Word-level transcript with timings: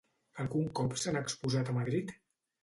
Algun 0.43 0.63
cop 0.79 0.95
s'han 1.01 1.19
exposat 1.21 1.71
a 1.71 1.77
Madrid? 1.77 2.11